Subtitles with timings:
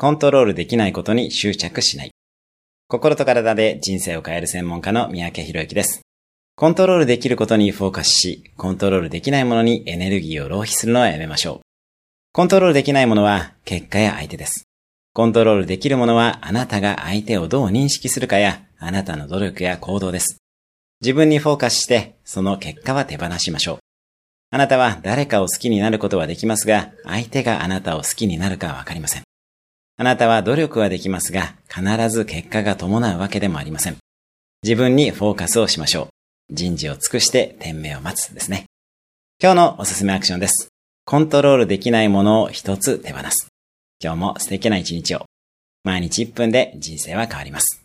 [0.00, 2.10] コントロールできないことに執着しない。
[2.88, 6.00] 心と体で人生を変える専門家の三宅博之です。
[6.56, 11.60] コントロールできることにフォーカスし、コントロールできないものにエネルギーを浪費するのはやめましょう。
[12.32, 14.62] コントロールできないものは結果や相手です。
[15.12, 20.38] コントロールできるものはあなたが相手をどう認識するかや、あなたの努力や行動です。
[21.02, 23.78] 自分にフォーカスして、その結果は手放しましょう。
[24.50, 29.24] あなたは誰かを好きになることはできますが、相手があなたを好きになるかはわかりません。
[30.00, 33.98] あなたは努力はできますが、必ず結果が伴うわけでもありません。
[34.62, 36.08] 自分にフォーカスをしましょう。
[36.54, 38.64] 人事を尽くして天命を待つですね。
[39.42, 40.68] 今日のおすすめアクションです。
[41.04, 43.48] コントロールできないものを一つ手放す。
[44.02, 45.26] 今日も素敵な一日を。
[45.84, 47.82] 毎日1分で人生は変わります。